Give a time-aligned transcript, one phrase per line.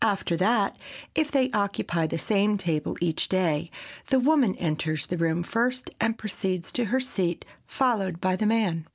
[0.03, 0.77] After that,
[1.13, 3.69] if they occupy the same table each day,
[4.07, 8.87] the woman enters the room first and proceeds to her seat, followed by the man.